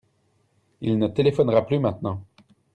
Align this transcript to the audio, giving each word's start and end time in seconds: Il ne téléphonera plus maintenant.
Il 0.81 0.97
ne 0.97 1.05
téléphonera 1.05 1.63
plus 1.67 1.77
maintenant. 1.77 2.25